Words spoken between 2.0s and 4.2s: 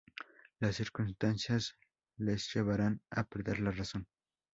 les llevarán a perder la razón.